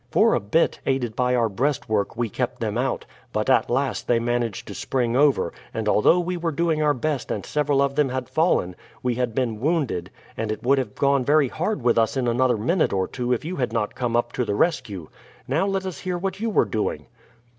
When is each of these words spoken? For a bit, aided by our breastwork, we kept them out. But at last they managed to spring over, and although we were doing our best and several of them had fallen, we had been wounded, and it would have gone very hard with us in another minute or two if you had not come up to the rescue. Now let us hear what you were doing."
For 0.09 0.33
a 0.33 0.39
bit, 0.39 0.79
aided 0.87 1.15
by 1.15 1.35
our 1.35 1.47
breastwork, 1.47 2.17
we 2.17 2.27
kept 2.27 2.59
them 2.59 2.75
out. 2.75 3.05
But 3.31 3.51
at 3.51 3.69
last 3.69 4.07
they 4.07 4.17
managed 4.17 4.67
to 4.67 4.73
spring 4.73 5.15
over, 5.15 5.53
and 5.75 5.87
although 5.87 6.19
we 6.19 6.37
were 6.37 6.51
doing 6.51 6.81
our 6.81 6.95
best 6.95 7.29
and 7.29 7.45
several 7.45 7.83
of 7.83 7.93
them 7.93 8.09
had 8.09 8.27
fallen, 8.27 8.75
we 9.03 9.13
had 9.13 9.35
been 9.35 9.59
wounded, 9.59 10.09
and 10.35 10.51
it 10.51 10.63
would 10.63 10.79
have 10.79 10.95
gone 10.95 11.23
very 11.23 11.49
hard 11.49 11.83
with 11.83 11.99
us 11.99 12.17
in 12.17 12.27
another 12.27 12.57
minute 12.57 12.93
or 12.93 13.07
two 13.07 13.31
if 13.31 13.45
you 13.45 13.57
had 13.57 13.71
not 13.71 13.93
come 13.93 14.15
up 14.15 14.31
to 14.33 14.43
the 14.43 14.55
rescue. 14.55 15.07
Now 15.47 15.67
let 15.67 15.85
us 15.85 15.99
hear 15.99 16.17
what 16.17 16.39
you 16.39 16.49
were 16.49 16.65
doing." 16.65 17.05